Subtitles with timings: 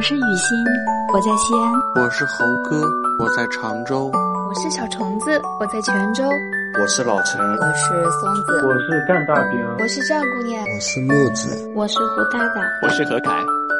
[0.00, 0.56] 我是雨欣，
[1.12, 4.10] 我在西安；我是猴哥，我在常州；
[4.48, 6.24] 我是小虫子，我在泉州；
[6.80, 13.30] 我是老陈，我是松子；我是干大兵；我是赵姑娘；我是木子；我是胡大大；我是何凯；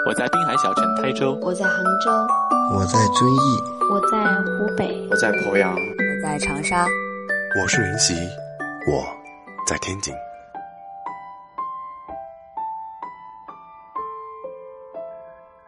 [0.05, 2.11] 我在滨海小城台州；我在杭州；
[2.77, 6.85] 我在遵义；我在湖北；我在鄱阳；我在长沙；
[7.59, 8.13] 我是云溪；
[8.87, 9.03] 我
[9.67, 10.13] 在天津。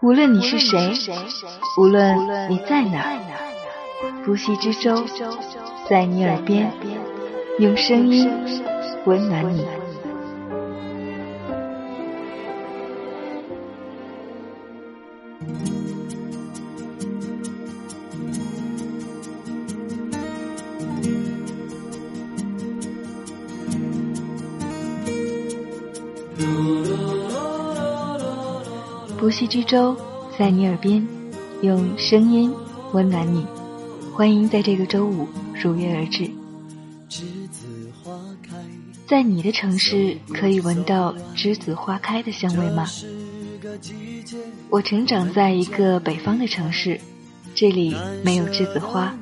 [0.03, 0.93] 无论你是谁，
[1.79, 3.13] 无论你在哪，
[4.27, 5.05] 呼吸之舟
[5.89, 6.73] 在你耳边，
[7.61, 8.29] 用声音
[9.05, 9.65] 温暖你。
[29.33, 29.97] 不息之舟
[30.39, 31.03] 在你耳边，
[31.63, 32.53] 用声音
[32.93, 33.47] 温暖你。
[34.13, 36.31] 欢迎在这个周五如约而至。
[39.07, 42.87] 在你的城市，可以闻到栀子花开的香味吗？
[44.69, 47.01] 我成长在一个北方的城市，
[47.55, 49.17] 这里没有栀子花，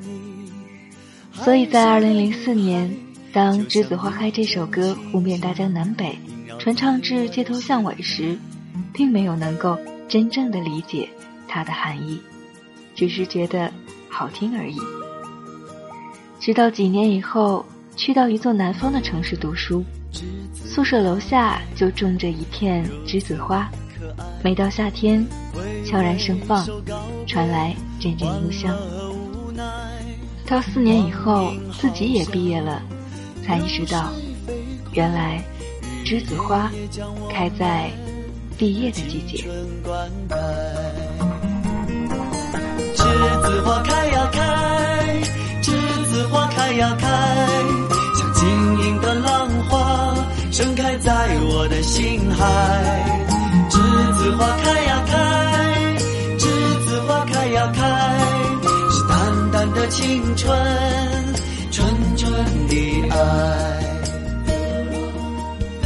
[1.34, 2.92] 所以在二零零四年，
[3.32, 6.18] 当《栀子花开》这首歌红遍大江南北，
[6.58, 8.36] 传唱至街头巷尾时，
[8.92, 9.78] 并没有能够。
[10.10, 11.08] 真正的理解
[11.46, 12.20] 它的含义，
[12.96, 13.72] 只是觉得
[14.08, 14.76] 好听而已。
[16.40, 19.84] 直到几年以后，去到一座南方的城市读书，
[20.52, 23.70] 宿舍楼下就种着一片栀子花，
[24.42, 25.24] 每到夏天
[25.86, 26.66] 悄然盛放，
[27.24, 28.76] 传来阵阵幽香。
[30.44, 32.82] 到四年以后，自己也毕业了，
[33.46, 34.10] 才意识到，
[34.92, 35.40] 原来
[36.04, 36.68] 栀子花
[37.30, 37.92] 开在。
[38.60, 39.42] 毕业的季节。
[42.94, 43.02] 栀
[43.40, 44.38] 子花开呀开，
[45.62, 45.72] 栀
[46.04, 47.08] 子花开呀开，
[48.18, 48.46] 像晶
[48.82, 50.14] 莹的浪花
[50.52, 51.10] 盛开在
[51.40, 52.44] 我的心海。
[53.70, 53.80] 栀
[54.18, 55.16] 子花开呀开，
[56.36, 56.44] 栀
[56.84, 57.80] 子花开呀开，
[58.90, 60.54] 是淡淡的青春，
[61.70, 62.30] 纯纯
[62.68, 63.16] 的爱。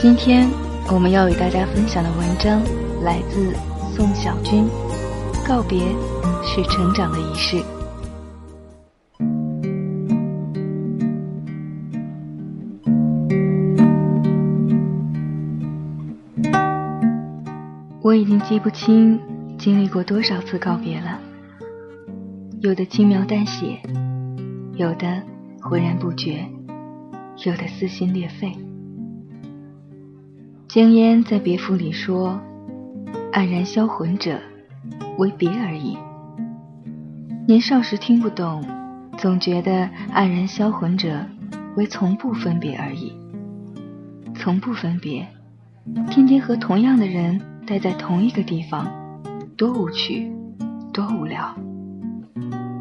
[0.02, 0.63] 今天。
[0.92, 2.62] 我们要与大家分享的文章
[3.02, 3.52] 来自
[3.96, 4.64] 宋小军，
[5.48, 5.80] 《告别
[6.42, 7.56] 是成长的仪式》。
[18.02, 19.18] 我已经记不清
[19.58, 21.18] 经历过多少次告别了，
[22.60, 23.80] 有的轻描淡写，
[24.74, 25.22] 有的
[25.60, 26.46] 浑然不觉，
[27.44, 28.63] 有的撕心裂肺。
[30.74, 32.40] 江烟在别赋里说
[33.32, 34.40] ：“黯然销魂者，
[35.18, 35.96] 为别而已。”
[37.46, 38.64] 年少时听不懂，
[39.16, 41.26] 总觉得黯然销魂者
[41.76, 43.12] 为从不分别而已。
[44.34, 45.28] 从不分别，
[46.10, 48.90] 天天和同样的人待在同一个地方，
[49.56, 50.32] 多无趣，
[50.92, 51.54] 多无聊。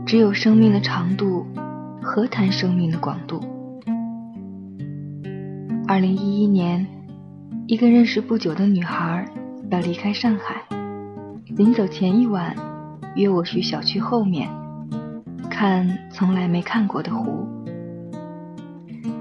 [0.08, 1.46] 只有生命的长度，
[2.02, 3.40] 何谈生命的广度？
[5.88, 6.88] 二零一一年。
[7.66, 9.26] 一个认识不久的女孩
[9.72, 10.62] 要离开上海，
[11.56, 12.54] 临走前一晚，
[13.16, 14.50] 约我去小区后面
[15.50, 17.48] 看从来没看过的湖。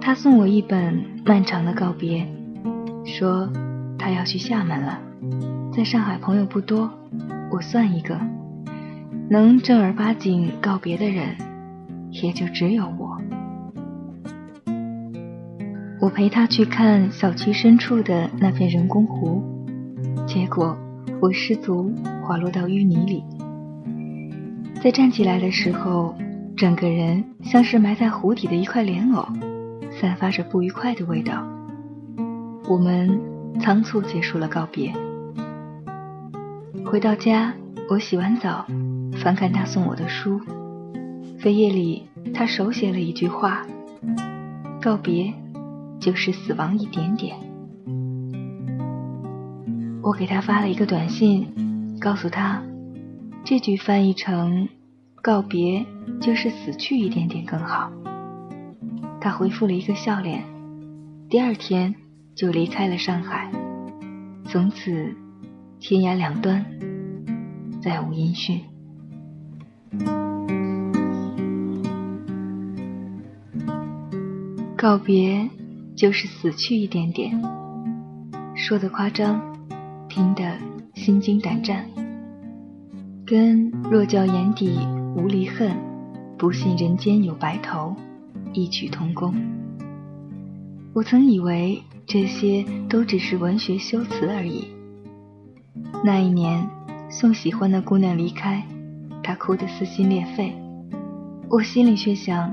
[0.01, 2.27] 她送我一本漫长的告别，
[3.05, 3.49] 说
[3.97, 4.99] 她要去厦门了，
[5.73, 6.91] 在上海朋友不多，
[7.49, 8.19] 我算一个，
[9.31, 11.37] 能正儿八经告别的人，
[12.11, 13.02] 也就只有我。
[16.03, 19.41] 我陪他去看小区深处的那片人工湖，
[20.27, 20.77] 结果
[21.21, 23.23] 我失足滑落到淤泥里。
[24.83, 26.13] 在站起来的时候，
[26.57, 29.25] 整个人像是埋在湖底的一块莲藕，
[29.93, 31.47] 散发着不愉快的味道。
[32.69, 33.21] 我们
[33.61, 34.93] 仓促结束了告别。
[36.85, 37.55] 回到家，
[37.89, 38.67] 我洗完澡，
[39.19, 40.41] 翻看他送我的书，
[41.39, 43.65] 扉页里他手写了一句话：
[44.81, 45.33] 告别。
[46.03, 47.37] 就是死亡一点点。
[50.03, 51.47] 我给他发了一个短信，
[52.01, 52.61] 告诉他，
[53.45, 54.69] 这句翻译成
[55.23, 55.87] “告别
[56.21, 57.93] 就是死去一点点”更好。
[59.21, 60.43] 他回复了一个笑脸，
[61.31, 61.95] 第二天
[62.35, 63.53] 就离开了上海，
[64.47, 65.15] 从此
[65.79, 66.67] 天涯两端，
[67.81, 68.61] 再无音讯。
[74.77, 75.49] 告别。
[75.95, 77.41] 就是死去一点点，
[78.55, 79.41] 说的夸张，
[80.09, 80.57] 听得
[80.95, 81.87] 心惊胆战。
[83.27, 84.79] 跟若教眼底
[85.17, 85.77] 无离恨，
[86.37, 87.95] 不信人间有白头
[88.53, 89.35] 异曲同工。
[90.93, 94.67] 我曾以为这些都只是文学修辞而已。
[96.05, 96.69] 那一年，
[97.09, 98.67] 送喜欢的姑娘离开，
[99.23, 100.53] 她哭得撕心裂肺，
[101.49, 102.53] 我心里却想，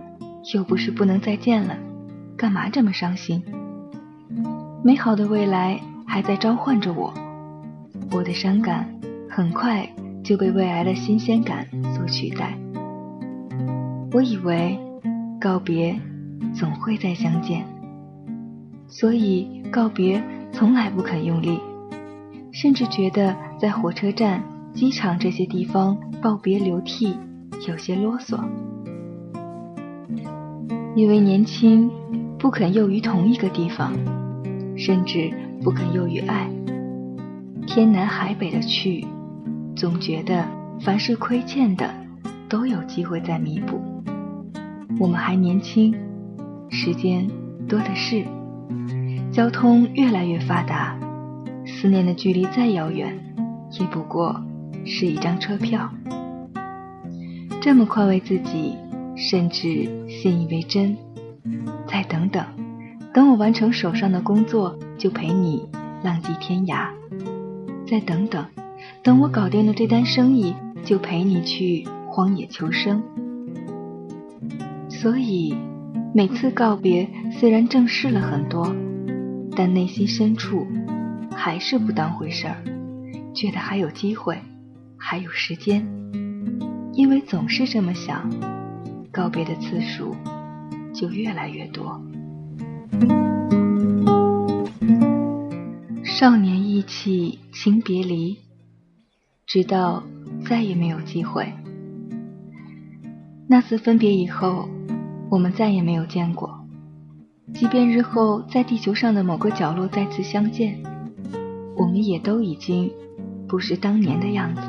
[0.53, 1.75] 又不是不能再见了，
[2.39, 3.43] 干嘛这么伤心？
[4.81, 5.77] 美好的未来
[6.07, 7.13] 还在召唤着我，
[8.13, 8.89] 我的伤感
[9.29, 9.85] 很快
[10.23, 12.57] 就被未来的新鲜感所取代。
[14.13, 14.79] 我以为
[15.37, 15.99] 告别
[16.53, 17.65] 总会再相见，
[18.87, 21.59] 所以告别从来不肯用力，
[22.53, 24.41] 甚至觉得在火车站、
[24.73, 27.17] 机场这些地方告别流涕
[27.67, 28.39] 有些啰嗦，
[30.95, 31.91] 因为年轻
[32.39, 33.93] 不肯囿于同一个地方。
[34.77, 35.29] 甚至
[35.61, 36.49] 不肯囿于爱，
[37.67, 39.05] 天南海北的去，
[39.75, 40.47] 总觉得
[40.79, 41.93] 凡是亏欠的，
[42.47, 43.81] 都有机会再弥补。
[44.97, 45.93] 我们还年轻，
[46.69, 47.27] 时间
[47.67, 48.23] 多的是，
[49.33, 50.97] 交通越来越发达，
[51.65, 53.13] 思念的距离再遥远，
[53.77, 54.41] 也不过
[54.85, 55.89] 是一张车票。
[57.59, 58.77] 这么宽慰自己，
[59.17, 60.95] 甚至信以为真。
[61.89, 62.45] 再等等。
[63.11, 65.67] 等我完成手上的工作，就陪你
[66.03, 66.87] 浪迹天涯。
[67.87, 68.45] 再等等，
[69.01, 70.53] 等我搞定了这单生意，
[70.85, 73.01] 就陪你去荒野求生。
[74.87, 75.55] 所以，
[76.13, 78.75] 每次告别虽然正式了很多，
[79.55, 80.67] 但内心深处
[81.35, 82.63] 还是不当回事儿，
[83.33, 84.37] 觉得还有机会，
[84.97, 85.83] 还有时间。
[86.93, 88.29] 因为总是这么想，
[89.11, 90.15] 告别的次数
[90.99, 92.01] 就越来越多。
[96.03, 98.37] 少年意气情别离，
[99.45, 100.03] 直到
[100.45, 101.53] 再也没有机会。
[103.47, 104.67] 那次分别以后，
[105.29, 106.59] 我们再也没有见过。
[107.53, 110.83] 即便日后在地球上的某个角落再次相见，
[111.77, 112.91] 我们也都已经
[113.47, 114.61] 不是当年的样子，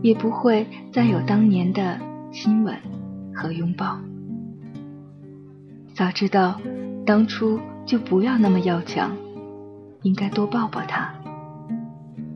[0.00, 2.00] 也不会再有当年的
[2.32, 2.74] 亲吻
[3.34, 4.00] 和拥抱。
[6.00, 6.58] 早知道。
[7.04, 9.14] 当初就不要那么要强，
[10.00, 11.12] 应该多抱抱他，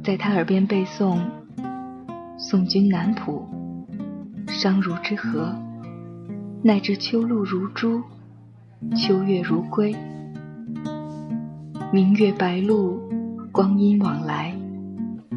[0.02, 1.16] 在他耳边背诵
[2.36, 3.48] 《送君南浦》，
[4.52, 5.54] 商如之河，
[6.62, 8.02] 乃至秋露如珠，
[8.94, 9.96] 秋月如归，
[11.90, 13.00] 明月白露，
[13.50, 14.54] 光阴往来，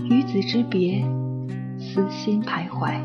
[0.09, 1.01] 与子之别，
[1.79, 2.99] 思心徘徊。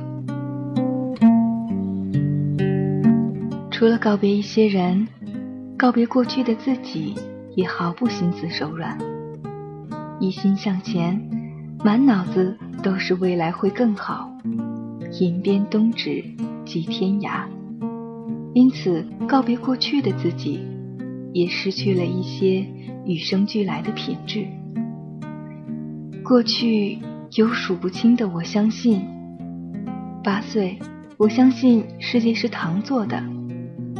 [3.82, 5.08] 除了告别一些人。
[5.76, 7.16] 告别过去的自己，
[7.56, 8.96] 也毫不心慈手软，
[10.20, 11.20] 一心向前，
[11.82, 14.32] 满脑子都是未来会更好。
[15.18, 16.22] 吟鞭东指
[16.64, 17.44] 即天涯，
[18.54, 20.60] 因此告别过去的自己，
[21.32, 22.64] 也失去了一些
[23.04, 24.46] 与生俱来的品质。
[26.22, 27.00] 过去
[27.32, 29.04] 有数不清的我相信，
[30.22, 30.78] 八岁
[31.16, 33.20] 我相信世界是糖做的，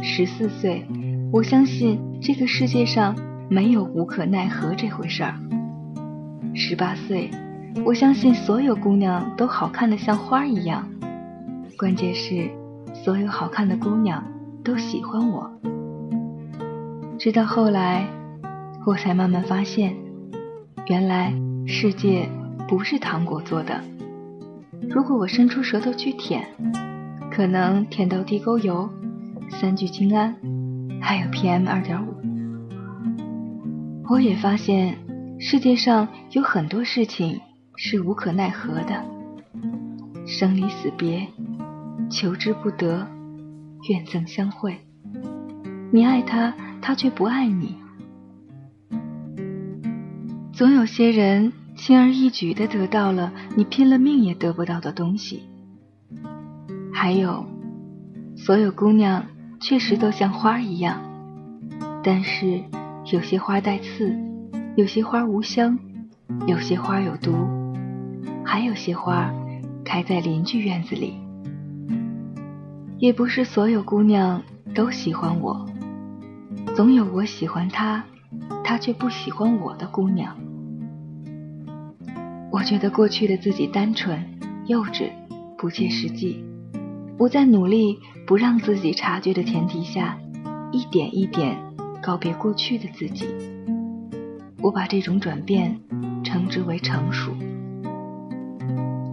[0.01, 0.85] 十四岁。
[1.31, 3.15] 我相信这个世界上
[3.49, 5.35] 没有无可奈何这回事儿。
[6.53, 7.31] 十八岁，
[7.85, 10.87] 我相信所有姑娘都好看的像花一样。
[11.77, 12.49] 关键是，
[12.93, 14.23] 所有好看的姑娘
[14.63, 15.51] 都喜欢我。
[17.17, 18.05] 直到后来，
[18.85, 19.95] 我才慢慢发现，
[20.87, 21.33] 原来
[21.65, 22.29] 世界
[22.67, 23.81] 不是糖果做的。
[24.89, 26.45] 如果我伸出舌头去舔，
[27.31, 28.87] 可能舔到地沟油、
[29.49, 30.35] 三聚氰胺。
[31.01, 32.13] 还有 PM 二点五，
[34.09, 34.97] 我也发现
[35.37, 37.41] 世界上有很多事情
[37.75, 39.03] 是无可奈何的，
[40.25, 41.27] 生离死别，
[42.09, 43.05] 求之不得，
[43.89, 44.77] 愿赠相会。
[45.91, 47.75] 你爱他，他却不爱你。
[50.53, 55.43] 总有些人轻而易举的得到了你拼了命也得不到的东西。
[56.93, 57.45] 还有，
[58.45, 59.23] 所有姑娘。
[59.61, 61.01] 确实都像花一样，
[62.03, 62.61] 但是
[63.13, 64.13] 有些花带刺，
[64.75, 65.79] 有些花无香，
[66.45, 67.33] 有些花有毒，
[68.43, 69.33] 还有些花
[69.85, 71.13] 开在邻居院子里。
[72.97, 74.43] 也不是所有姑娘
[74.75, 75.65] 都喜欢我，
[76.75, 78.03] 总有我喜欢她，
[78.65, 80.35] 她却不喜欢我的姑娘。
[82.51, 84.21] 我觉得过去的自己单纯、
[84.65, 85.09] 幼稚、
[85.57, 86.43] 不切实际。
[87.17, 90.17] 我在努力不让自己察觉的前提下，
[90.71, 91.57] 一点一点
[92.01, 93.27] 告别过去的自己。
[94.61, 95.77] 我把这种转变
[96.23, 97.33] 称之为成熟。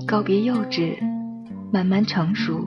[0.07, 0.97] 告别幼稚，
[1.73, 2.64] 慢慢成熟，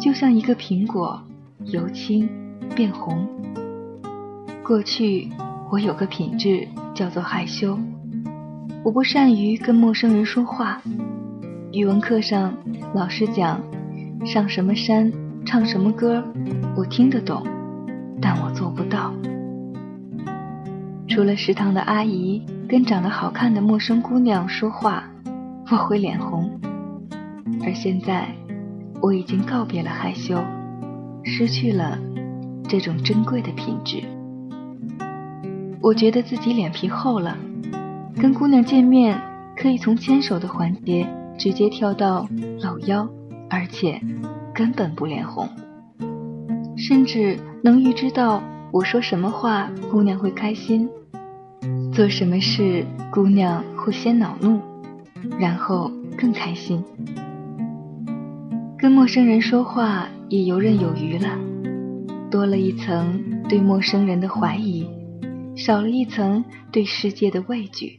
[0.00, 1.22] 就像一个苹果
[1.66, 2.28] 由青
[2.74, 3.28] 变红。
[4.64, 5.28] 过去
[5.70, 7.78] 我有个品质叫做害羞，
[8.82, 10.82] 我不善于跟陌生人说话。
[11.72, 12.56] 语文课上
[12.92, 13.60] 老师讲
[14.24, 15.12] 上什么山
[15.44, 16.22] 唱什么歌，
[16.76, 17.42] 我听得懂，
[18.20, 19.12] 但我做不到。
[21.08, 25.04] 除了食堂的阿姨跟长得好看的陌生姑娘说话，
[25.70, 26.50] 我会脸红。
[27.64, 28.28] 而现在，
[29.00, 30.38] 我已经告别了害羞，
[31.24, 31.98] 失去了
[32.68, 34.02] 这种珍贵的品质。
[35.82, 37.36] 我觉得自己脸皮厚了，
[38.20, 39.20] 跟姑娘见面
[39.56, 41.06] 可以从牵手的环节
[41.36, 42.28] 直接跳到
[42.62, 43.08] 搂腰，
[43.48, 44.00] 而且
[44.60, 45.48] 根本不脸红，
[46.76, 50.86] 甚至能预知到我说什么话姑娘会开心。
[51.94, 54.60] 做什么事，姑娘会先恼怒，
[55.38, 56.84] 然后更开心。
[58.76, 61.38] 跟陌生人说话也游刃有余了，
[62.30, 64.86] 多了一层对陌生人的怀疑，
[65.56, 67.98] 少了一层对世界的畏惧。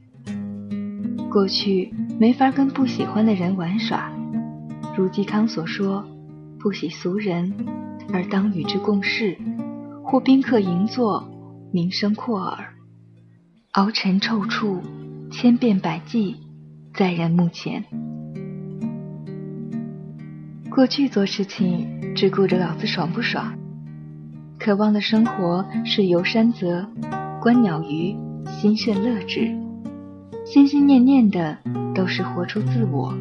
[1.32, 4.12] 过去没法跟不喜欢的人玩耍，
[4.96, 6.06] 如嵇康所说
[6.62, 7.53] ：“不喜俗人，
[8.13, 9.36] 而当与之共事，
[10.03, 11.27] 或宾客盈坐，
[11.72, 12.75] 名声阔耳。”
[13.74, 14.80] 熬尘臭处，
[15.32, 16.36] 千变百计，
[16.94, 17.84] 在人目前。
[20.70, 23.53] 过去做事情只顾着老子爽不爽，
[24.60, 26.88] 渴望的生活是游山泽，
[27.41, 28.15] 观鸟鱼，
[28.46, 29.50] 心甚乐之。
[30.46, 31.58] 心心念念的
[31.96, 33.13] 都是活出自我，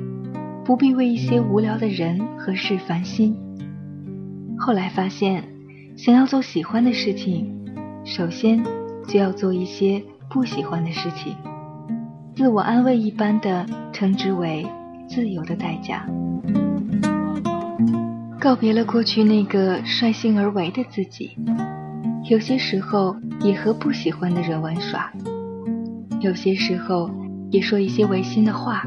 [0.71, 3.37] 不必为一些无聊的人和事烦心。
[4.57, 5.43] 后来发现，
[5.97, 7.53] 想要做喜欢的事情，
[8.05, 8.65] 首先
[9.09, 10.01] 就要做一些。
[10.29, 11.35] 不喜欢的事情，
[12.37, 14.65] 自我安慰一般的称之为
[15.09, 16.07] 自由的代价。
[18.39, 21.37] 告别了过去那个率性而为的自己，
[22.31, 25.13] 有些时候也和不喜欢的人玩耍，
[26.21, 27.11] 有些时候
[27.51, 28.85] 也说一些违心的话。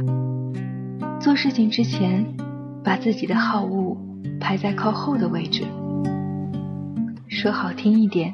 [1.24, 2.26] 做事情之前，
[2.84, 3.96] 把自己的好恶
[4.42, 5.64] 排在靠后的位置。
[7.30, 8.34] 说好听一点，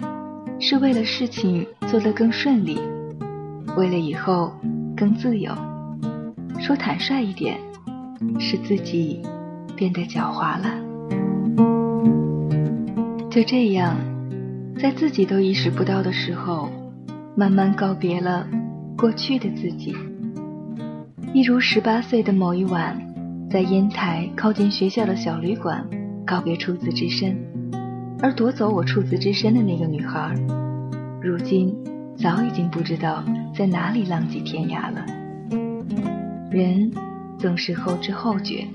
[0.59, 2.79] 是为了事情做得更顺利。
[3.77, 4.51] 为了以后
[4.97, 5.53] 更自由，
[6.59, 7.59] 说坦率一点，
[8.39, 9.21] 是自己
[9.75, 10.71] 变得狡猾了。
[13.29, 13.95] 就这样，
[14.81, 16.71] 在自己都意识不到的时候，
[17.35, 18.47] 慢慢告别了
[18.97, 19.95] 过去的自己。
[21.33, 22.97] 一如十八岁的某一晚，
[23.51, 25.87] 在烟台靠近学校的小旅馆
[26.25, 27.37] 告别处子之身，
[28.21, 30.33] 而夺走我处子之身的那个女孩，
[31.21, 31.75] 如今。
[32.21, 33.23] 早已经不知道
[33.55, 35.05] 在哪里浪迹天涯了。
[36.51, 36.91] 人
[37.37, 38.67] 总是后知后觉，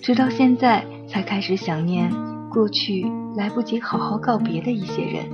[0.00, 2.10] 直到现在才开始想念
[2.48, 3.04] 过去
[3.36, 5.26] 来不及好好告别的一些人，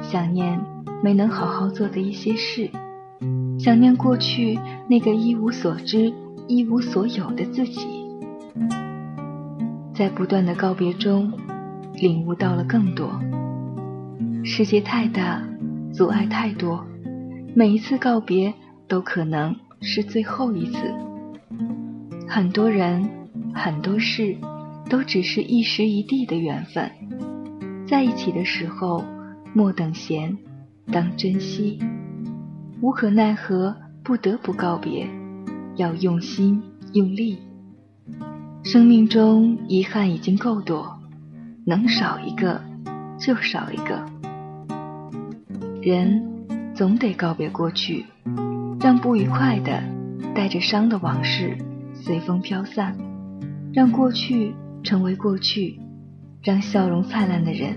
[0.00, 0.58] 想念
[1.04, 2.70] 没能好好做的一些事，
[3.62, 6.10] 想念过去那个一无所知、
[6.48, 7.86] 一无所有的自己。
[9.94, 11.30] 在不断的告别中，
[11.94, 13.20] 领悟到了更多。
[14.42, 15.42] 世界太大。
[15.92, 16.86] 阻碍太多，
[17.52, 18.54] 每一次告别
[18.86, 20.78] 都可能是最后一次。
[22.28, 23.10] 很多人、
[23.52, 24.36] 很多事，
[24.88, 26.88] 都只是一时一地的缘分。
[27.88, 29.04] 在一起的时候，
[29.52, 30.38] 莫等闲，
[30.92, 31.78] 当珍惜。
[32.82, 35.06] 无可奈何，不得不告别，
[35.76, 36.62] 要用心
[36.94, 37.38] 用力。
[38.62, 40.98] 生命中遗憾已经够多，
[41.66, 42.58] 能少一个
[43.18, 44.02] 就少一个。
[45.82, 46.24] 人
[46.74, 48.06] 总得告别过去，
[48.80, 49.82] 让不愉快的、
[50.34, 51.58] 带着伤的往事
[51.92, 52.96] 随风飘散，
[53.74, 55.78] 让过去成为过去，
[56.42, 57.76] 让笑容灿烂的人、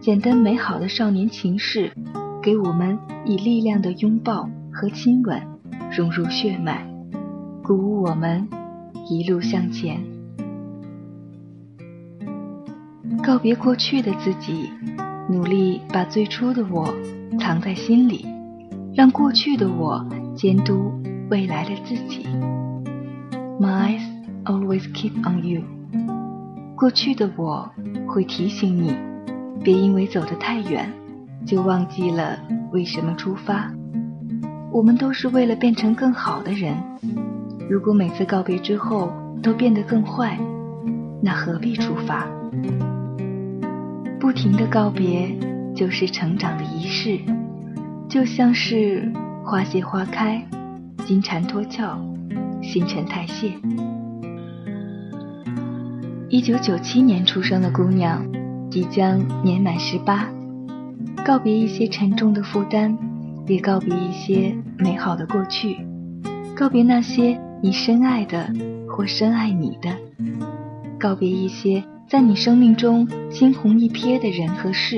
[0.00, 1.92] 简单美好的少年情事，
[2.48, 5.38] 给我们以力量的拥抱和亲吻，
[5.94, 6.82] 融入血脉，
[7.62, 8.48] 鼓舞我们
[9.06, 10.02] 一路向前。
[13.22, 14.70] 告别过去的自己，
[15.28, 16.88] 努力把最初的我。
[17.38, 18.24] 藏在心里，
[18.94, 20.02] 让过去的我
[20.34, 20.90] 监督
[21.28, 22.24] 未来的自己。
[23.60, 24.00] My eyes
[24.46, 25.60] always keep on you。
[26.74, 27.70] 过去的我
[28.06, 28.96] 会提醒你，
[29.62, 30.90] 别因为走得太远，
[31.46, 32.38] 就忘记了
[32.72, 33.72] 为什么出发。
[34.72, 36.74] 我们都是为了变成更好的人。
[37.68, 40.38] 如果每次告别之后都变得更坏，
[41.22, 42.26] 那何必出发？
[44.20, 45.36] 不停的告别。
[45.76, 47.20] 就是成长的仪式，
[48.08, 49.12] 就像是
[49.44, 50.44] 花谢花开，
[51.06, 51.96] 金蝉脱壳，
[52.60, 53.52] 新陈代谢。
[56.28, 58.26] 一九九七年出生的姑娘，
[58.68, 60.28] 即将年满十八，
[61.28, 62.96] 告别一些沉重的负担，
[63.46, 65.76] 也告别一些美好的过去，
[66.56, 68.50] 告别那些你深爱的
[68.88, 69.90] 或深爱你的，
[70.98, 74.96] 告别一些在你生命中惊鸿一瞥的人和事，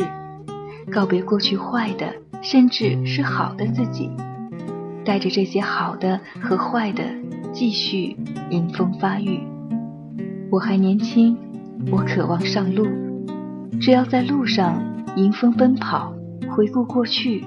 [0.89, 2.07] 告别过去坏的，
[2.41, 4.09] 甚至是好的自己，
[5.05, 7.03] 带着这些好的和坏的，
[7.53, 8.17] 继续
[8.51, 9.41] 迎风发育。
[10.49, 11.37] 我还年轻，
[11.91, 12.87] 我渴望上路。
[13.81, 14.81] 只要在路上
[15.17, 16.15] 迎风奔跑，
[16.49, 17.45] 回顾过去，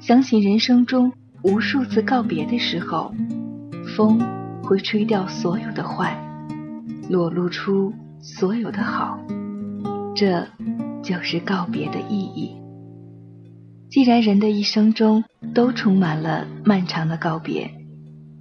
[0.00, 3.14] 想起人生中无数次告别的时候，
[3.96, 4.20] 风
[4.62, 6.16] 会吹掉所有的坏，
[7.08, 9.18] 裸露出所有的好。
[10.14, 10.46] 这
[11.02, 12.56] 就是告别的意义。
[13.90, 17.70] 既然人的一生中都充满了漫长的告别，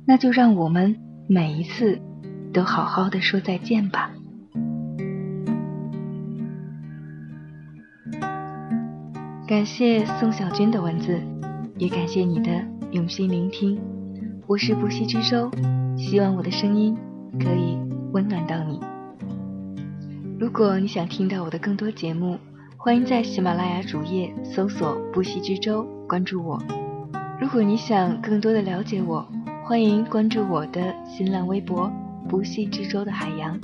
[0.07, 0.95] 那就让我们
[1.27, 1.99] 每一次。
[2.53, 4.11] 都好好的说再见吧。
[9.51, 11.19] 感谢宋小军的文字，
[11.77, 12.49] 也感谢你的
[12.91, 13.77] 用心聆听。
[14.47, 15.51] 我是不息之舟，
[15.97, 16.97] 希望我的声音
[17.37, 17.77] 可以
[18.13, 18.79] 温暖到你。
[20.39, 22.39] 如果你想听到我的更多节目，
[22.77, 26.57] 欢迎在喜马拉雅主页搜索“不息之舟”，关注我。
[27.37, 29.27] 如果你想更多的了解我，
[29.65, 31.91] 欢迎关注我的新浪微博。
[32.29, 33.59] 不系之舟的海洋，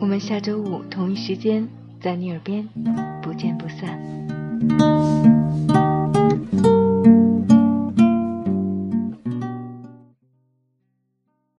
[0.00, 1.68] 我们下周五同一时间
[2.00, 2.66] 在你耳边
[3.20, 4.41] 不见不散。
[4.68, 4.80] Thank
[5.72, 5.81] you.